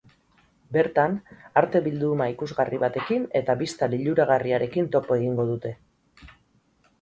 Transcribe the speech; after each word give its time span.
Bertan, 0.75 1.17
arte 1.61 1.81
bilduma 1.87 2.27
ikusgarri 2.31 2.79
batekin 2.85 3.27
eta 3.41 3.57
bista 3.61 3.91
liluragarriekin 3.93 4.89
topo 4.97 5.19
egingo 5.21 5.47
dute. 5.53 5.77